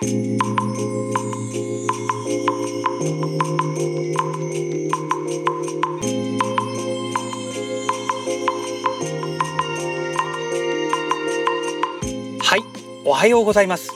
[0.00, 0.04] は
[12.56, 12.62] い
[13.04, 13.90] おはようございます。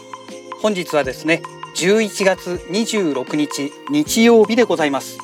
[0.61, 1.41] 本日はですね
[1.77, 5.19] 11月26日日曜日でございます。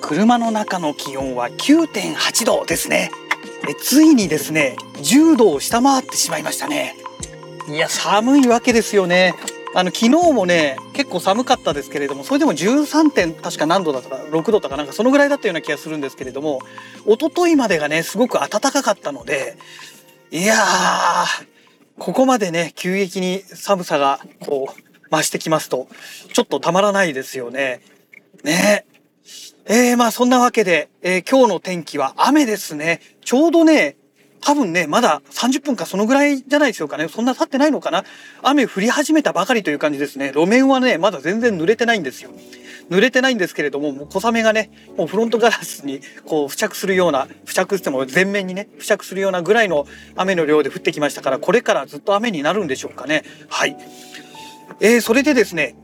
[0.00, 3.12] 車の中の気温は9.8度ですね。
[3.68, 6.96] えついにですね10度を下回ってしまいましたね。
[7.68, 9.36] いや寒いわけですよね。
[9.78, 16.58] あの昨日もね結構寒かったですけれどもそれでも13点確か何度だったか6度とかなんかそのぐらいだったような気がするんですけれども
[17.06, 19.56] 一昨日までがねすごく暖かかったので
[20.32, 21.46] いやー
[21.96, 25.86] ここまでね急激に寒さがこう増してきますと
[26.32, 27.80] ちょっとたまらないですよね。
[28.42, 28.84] ね
[29.66, 33.00] えー、まあそんなわけで、えー、今日の天気は雨ですね。
[33.24, 33.96] ちょうどね、
[34.40, 37.08] 多分ね、まだ30分かそのぐらいじゃないでしょうかね。
[37.08, 38.04] そんな経ってないのかな。
[38.42, 40.28] 雨降り始めたばかりという感じですね。
[40.28, 42.30] 路面はね、まだ全然濡れてないんですよ。
[42.90, 49.86] 濡れてないんですけれども、もう小雨がね、もうフロントガラスにこう付着するような、付着しても全面にね、付着するようなぐらいの
[50.16, 53.24] 雨の量で降ってきましたから、これからずっと雨になるんでしょうかね。
[53.48, 53.76] はい。
[54.80, 55.76] えー、それでですね、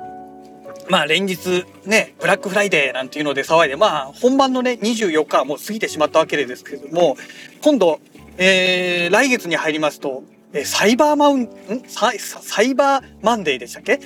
[0.89, 7.17] まあ連日ね、ブラックフライデーなんていうので騒いで、まあ本番のね、24日はもう過ぎてしまったわけですけれども、
[7.63, 8.01] 今度、
[8.39, 11.49] えー、来月に入りますと、えサイバーマウン、ん？
[11.89, 14.01] ササイバーマンデーでしたっけ？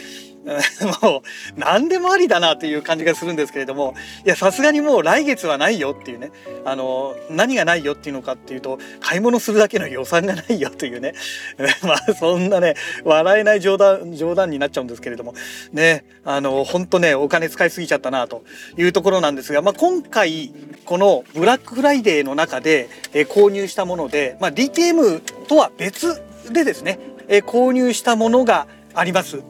[1.02, 1.22] もう
[1.56, 6.30] 何でもありだなという感じがするんですけれどもいやさすがにもう来月はないよっていうね
[6.64, 11.14] あの何がないよっていうのかっていうと買い物するだけの予算がないよというね
[11.82, 12.74] まあそんなね
[13.04, 15.34] 笑えない冗談冗談になっちゃうんですけれども
[15.72, 18.44] ねあの本当ねお金使いすぎちゃったなと
[18.76, 20.52] いうところなんですが、まあ、今回
[20.84, 29.42] このブラックフライデーの中で、え購入したもので、まあ、DTM とは別でですね、え購入したものがあります。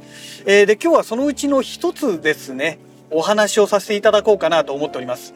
[0.46, 2.78] えー、で今日はそのうちの一つですね
[3.10, 5.34] お話をさせていただこうかなと思っております。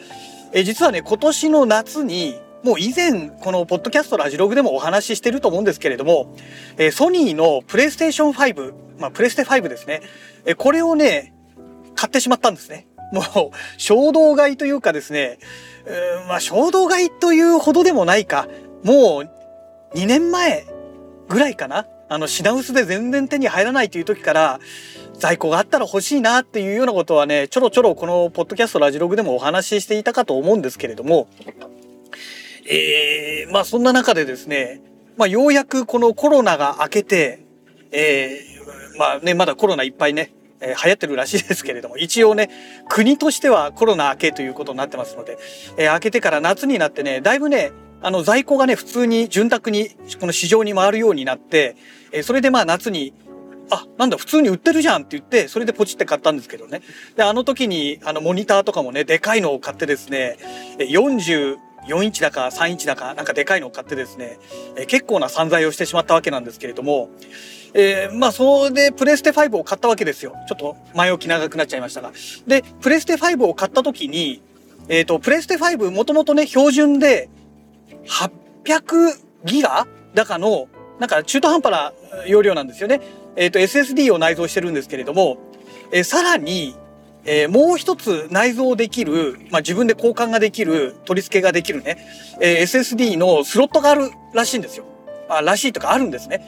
[0.52, 6.34] えー、実はね今年の夏にもう以前このポッドキャストラジログでもお話ししてると思うんですけれども、
[6.78, 10.02] えー、ソニーのプレイステーション5、まあ、プレステ5ですね、
[10.44, 11.34] えー、これをね
[11.94, 12.86] 買ってしまったんですね。
[13.12, 13.24] もう
[13.76, 15.38] 衝動買いというかですね、
[15.84, 18.48] うんまあ衝動買いというほどでもないか
[18.84, 20.66] もう2年前
[21.28, 24.60] ぐらいかなあの品薄で全然手に入らないという時から
[25.14, 31.28] 在庫があったら欲しいなっていうようなことはねちょろちょろこのポッドキャストラジログでもお話ししていたかと思うんですけれども
[32.68, 34.82] えー、まあそんな中でですね、
[35.16, 37.46] まあ、ようやくこのコロナが明けて、
[37.92, 40.34] えー、まあねまだコロナいっぱいね
[40.64, 42.48] えー、流行ってるらしいですけれども一応ね
[42.88, 45.36] 国としてはコロナ明けということになってますので、
[45.76, 49.90] えー、明けてから夏になってねだいぶねあの在庫がね普通に潤沢に
[50.20, 51.76] この市場に回るようになって、
[52.12, 53.14] え、それでまあ夏に
[53.70, 56.82] あ、なんだ、普通に売ってるじゃんって言って、それでポチって買ったんですけどね。
[57.16, 60.36] で、あの時に、あの、モニターとかもね、でかいのを買ってですね、
[60.78, 61.56] 44
[62.02, 64.38] インチだか3インチだか、なんかでかいのを買ってですね、
[64.76, 67.08] え結構な散財をしてしまったわけなんですけれども、
[67.74, 70.34] えー、まあ、それでプレステ5を買ったわけですよ。
[70.48, 72.12] ちょっと前置き長くなっちゃいましたが。
[72.46, 74.42] で、プレステ5を買った時に、
[74.88, 77.30] えっ、ー、と、プレステ5もともとね、標準で
[78.06, 80.68] 800ギガだかの、
[80.98, 81.92] なんか中途半端な
[82.26, 83.00] 容量なんですよね。
[83.36, 85.38] えっ、ー、と SSD を内蔵してるんですけれども、
[85.90, 86.76] えー、さらに、
[87.24, 91.98] えー、もう一つ内蔵できる、まあ、自分で交換ができる、取り付けができるね、
[92.41, 94.84] えー、SSD のスロットがあるらしいんですよ。
[95.28, 96.44] あらしいとかあるんですね。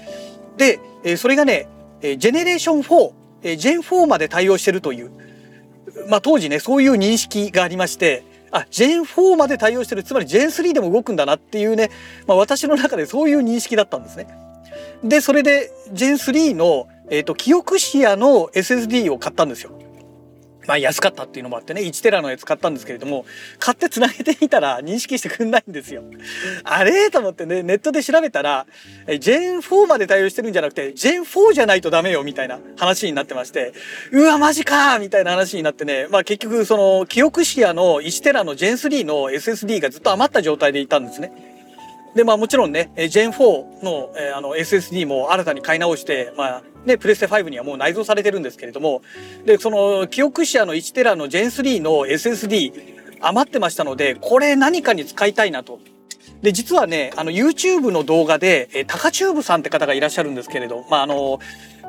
[0.56, 1.68] で、えー、それがね、
[2.00, 3.12] えー、ジェネレーション4、
[3.42, 5.10] えー、ジェン4まで対応してるという、
[6.08, 11.90] まあ、当時ね、そういう認識がありまして、あ、ジェン4まで対応してる、つまり Gen3 でも動くんだなっていうね、
[12.28, 14.28] まあ、私の中でそういう認識だったんですね。
[15.02, 19.72] で、それで Gen3 の、え、ー、と、記憶視野の SSD を買ったんですよ。
[20.66, 23.24] まあ安かったっていうのもあってね、1テラのやつ買ったんですけれども、
[23.58, 26.02] 買って繋げてみたら認識してくんないんですよ。
[26.64, 28.66] あれと思ってね、ネットで調べたら、
[29.06, 33.72] Gen4 まで対応してるんじゃなくて、Gen4 じゃないとダメよみたいな話になってまして、
[34.12, 41.32] うわ、マジかみたいな話になってね、まあ結局その記憶視野の1テラの Gen3 の SSD がずっと余った状態でいたんですね。
[42.14, 49.02] で、まあもちろんね、Gen4 の,、えー、あの SSD も新たに買い直して、まあね、プレステ5にはもう内蔵されてるんですけれども、
[49.44, 52.72] で、その記憶者の1テラの Gen3 の SSD
[53.20, 55.80] 余ってましたので、これ何かに使いたいなと。
[56.42, 61.40] で、実はね、あの YouTube の動画で、えー、タカチューブさんって方がいらっしゃるんですけれど、まああの、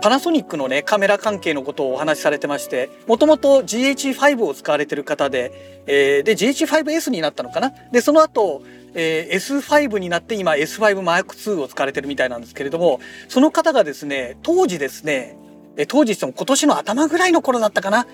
[0.06, 7.74] パナソニックのね、カメラ関係のことをお話しされてまして、もともと GH5 を使われてる方で、えー、で、GH5S になったのかな？
[7.92, 8.62] で、その後、
[8.94, 13.00] えー、S5 になって今 S5 Mark II を使われてるみたいなんですけれども、
[13.30, 15.40] その方がですね、当時ですね、
[15.78, 18.08] え当時その今年の頭ぐらいの頃だったかな。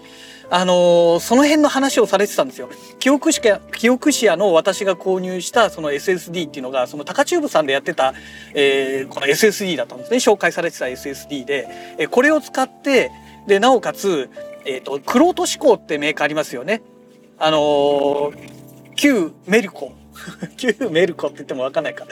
[0.53, 2.69] あのー、その辺の話をされてたんですよ。
[2.99, 3.39] 記憶視
[3.77, 8.13] 記憶視野の私が購入したその SSD っていうのが、その高チューブさんでやってた、
[8.53, 10.17] えー、この SSD だったんですね。
[10.17, 11.67] 紹介されてた SSD で、
[11.97, 13.11] えー、これを使って、
[13.47, 14.29] で、なおかつ、
[14.65, 16.81] えっ、ー、と、クロート志向ってメーカーありますよね。
[17.39, 18.33] あの、
[18.95, 19.93] 旧メルコ。
[20.57, 22.05] 旧メルコって言ってもわかんないか。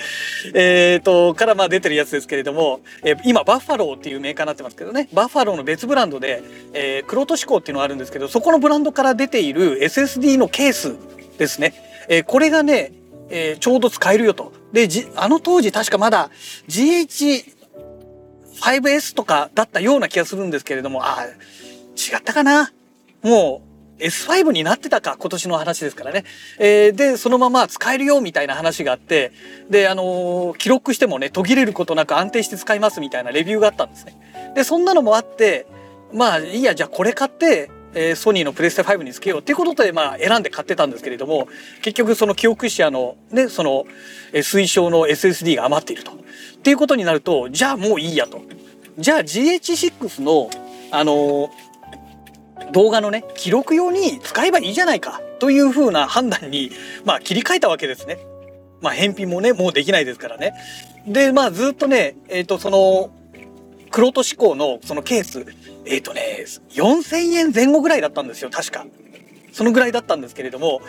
[0.53, 10.95] えっ、ー、と、からまあ出てるやつですけれども、えー、今バッファローっていうメーカーになってますけどね、バッファローの別ブランドで、えー、クロート志向っていうのがあるんですけど、そこのブランドから出ている SSD のケース
[11.37, 11.73] ですね。
[12.07, 12.93] えー、これがね、
[13.29, 14.51] えー、ちょうど使えるよと。
[14.73, 16.29] で、じ、あの当時確かまだ
[16.67, 21.29] GH5S とかだったような気がするんですけれども、ああ、違
[22.17, 22.71] ったかな
[23.21, 23.68] もう、
[23.99, 26.23] S5 になってたか、今年の話ですからね。
[26.57, 29.31] えー、で、そのまま使えるよみたいな話があって、
[29.69, 34.17] で、あのー、記録してもね、途切れることなく安定して使いますみたいなレビューがあったんですね。
[34.55, 35.67] で、そんなのもあって、
[36.13, 41.47] まあ、いいや、じゃあこれ買って、えー、ソニーのプレステ5につけようっていうことで、まあ、選んで買ってたんですけれども、
[41.81, 43.85] 結局その記憶視野の、ね、その、
[44.31, 46.11] えー、推奨の SSD が余っていると。
[46.11, 46.15] っ
[46.61, 48.41] ていうことになると、じゃあもういいやと。
[48.97, 50.49] じゃあ GH6 の、
[50.91, 51.68] あのー
[52.71, 56.71] 動画のね記録用に使えばいいじゃないかというふうな判断に、
[57.05, 58.19] まあ、切り替えたわけですね。
[58.81, 60.53] まあ、返品もねもうできないですからね。
[61.07, 63.11] でまあずっとねえっ、ー、とその
[63.91, 65.45] クロート志向のそのケース
[65.85, 68.85] えっ、ー、とね4,000円前後ぐらいだったんですよ確か。
[69.51, 70.79] そのぐらいだったんですけれども、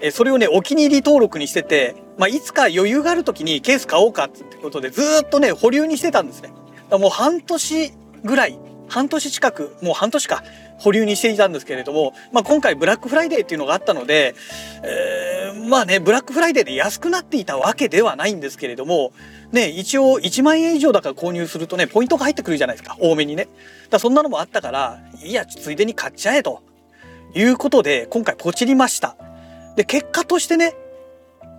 [0.00, 6.52] えそれをねお気に入り登録にしてて、まあ、いつか余裕がある時にケース買おうかってことでずっとね保留にしてたんですね。
[6.90, 7.92] もう半年
[8.24, 8.58] ぐらい
[8.88, 10.42] 半年近くもう半年か
[10.78, 14.34] 保留にしていたんですけれども、まあ、今回ブラックフライデーっていうのがあったので、
[14.82, 19.12] えー、まあねブラックフライデーで安くなっていたわけではないんですけれども
[19.52, 22.96] ね一応1万円以上だから購入するとねポイントが入ってくるじゃないですか。
[23.00, 23.48] 多めにね。
[23.90, 26.62] だそんなのもあったからいやついでに買っちゃえと。
[27.34, 29.16] いうことで今回ポチりました。
[29.76, 30.74] で結果としてね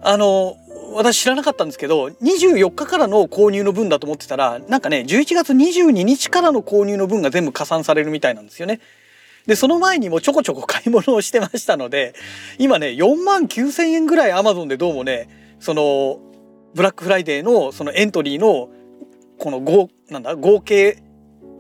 [0.02, 0.58] あの
[0.94, 8.80] 私知らなかったんですけど24日からの購入の分だと思ってたらなんかね11月22日からの購入の分が全部加算されるみたいなんですよね。
[9.50, 12.14] でその前にもちょこちょこ買い物をしてましたので
[12.60, 16.20] 今ね4万9,000円ぐらいアマゾンでどうもねその
[16.76, 18.70] ブラックフライデーのそのエントリーの
[19.40, 21.02] この合なんだ合計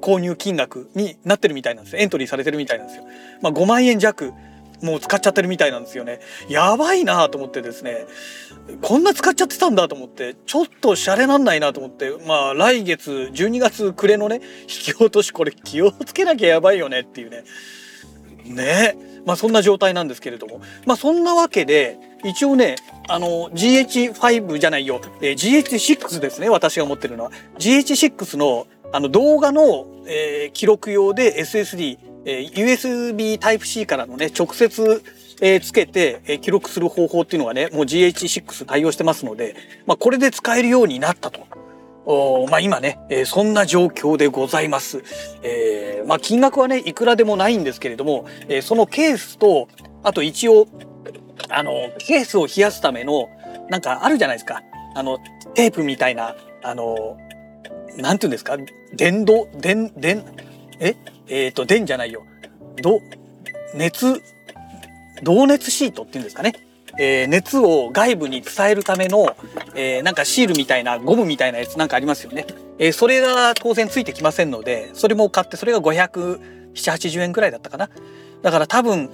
[0.02, 3.06] 購入金額になってるみたいなんですエントリーされてるみたいなんですよ。
[3.42, 4.34] まあ、5万円弱
[4.81, 6.20] もう使っちゃってるみたいなんですよね。
[6.48, 8.06] やばいなと思ってですね。
[8.81, 12.12] こんな使っちゃってたんだと思ってちょっとシャレなんないなと思って。
[12.26, 17.44] まあ来月12月暮れのね引き落としこれ気をつけなきゃやばいよねっていうね。
[18.46, 18.96] ね。
[19.26, 20.62] まあそんな状態なんですけれども。
[20.86, 22.76] まあそんなわけで一応ね
[23.08, 27.31] あの GH5 じゃないよ、えー、GH6 ですね私が持ってるのは。
[27.58, 32.00] GH6 のあの動画の、えー、記録用で SSD、
[32.30, 35.04] えー、USB Type-C からのね直接
[35.42, 39.56] えー、つけて、えー、記録する方法っていうのがね、もう GH6 対応してますので、
[39.86, 41.48] まあ、これで使えるようになったと。
[42.06, 45.02] おまあ、今ね、えー、そんな状況でございます。
[45.42, 49.70] えー、まあ、金額はね、いくらでもないんですけれども、えー、そのケースと、
[50.04, 50.68] あと一応、
[51.48, 53.30] あの、ケースを冷やすための、
[53.70, 54.62] なんかあるじゃないですか。
[54.94, 55.20] あの、
[55.54, 57.18] テープみたいな、あの、
[57.96, 58.57] なんて言うんですか？
[58.94, 60.26] 電動、電、電、
[60.80, 60.95] え？
[61.30, 62.24] えっ、ー、と、電じゃないよ。
[62.81, 63.02] ど、
[63.76, 64.21] 熱、
[65.21, 66.54] 導熱シートっていうんですかね。
[66.98, 69.36] えー、熱を外部に伝えるための、
[69.76, 72.45] えー、なんかシールみたいなゴムみたいなやつなんかありますよね。
[72.78, 77.90] えー、それが当然ついてきませんので、それも買って、それが500、780円くらいだったかな。
[78.42, 79.09] だから多分、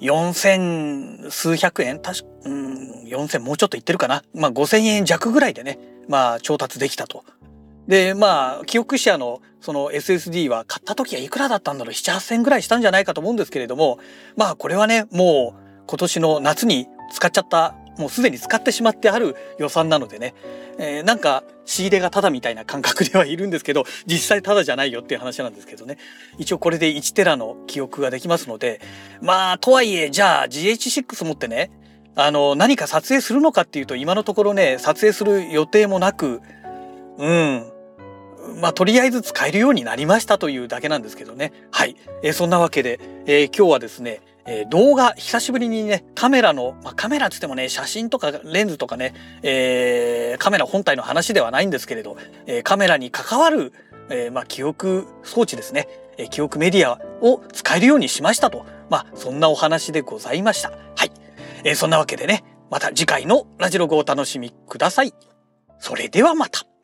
[0.00, 2.00] 4000数百円？
[2.00, 4.22] 確か、うん、4000もうちょっといってるかな。
[4.34, 7.24] まあ5000円弱ぐらいでね、まあ調達できたと。
[7.86, 13.98] で、まあ、記憶者のその SSD は買った時はいくらだったんだろう ?7、8000ぐらいしたんじゃないかと思うんですけれども、
[14.36, 20.34] まあこれはね、もう今年の夏に使っちゃった、もうすでに使ってしまってある予算なのでね、
[20.78, 25.96] えー、なんか仕入れがタダみたいな感覚ではいるんですけど、実際タダじゃないよっていう話なんですけどね。
[26.38, 28.80] 一応これで1テラの記憶ができますので、
[29.20, 31.70] まあ、とはいえ、じゃあ GH6 持ってね、
[32.14, 36.40] あの、何か撮影するのかっていうと、今のところね、撮影する予定もなく、
[37.18, 37.72] うん、
[38.56, 41.52] まあ、とりあえず使えるようになりましたというだけなんですけどね。
[41.70, 41.96] はい。
[42.22, 53.72] えー、そんなわけで、えー、今日はですね、えー、動画、久しぶりにね、カメラの、まあ、カメラつってもね、写真とかレンズとかね、えー、カメラ本体の話ではないんですけれど、えー、カメラに関わる、
[54.08, 60.70] えー、まあ、記憶装置ですね、えー、記憶メディアを使えるようにしましたと、まあ、そんなお話でございました。
[60.70, 61.10] はい。
[61.64, 65.12] えー、そんなわけでね、また次回のラジログをお楽しみください。
[65.78, 66.75] それではまた。